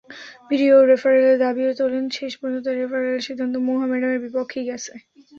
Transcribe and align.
Video 0.49 0.75
রেফারেলের 0.85 1.37
দাবিও 1.39 1.71
তোলেন, 1.73 2.05
শেষ 2.09 2.33
পর্যন্ত 2.37 2.67
রেফারেলের 2.71 3.25
সিদ্ধান্ত 3.27 3.55
মোহামেডানের 3.67 4.23
বিপক্ষেই 4.25 4.65
গেছে। 4.65 4.93